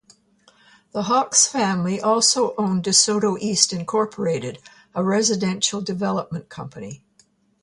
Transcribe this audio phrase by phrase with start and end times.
[0.93, 4.57] The Hawks family also owned DeSoto East, Incorporated,
[4.95, 7.03] a residential development company.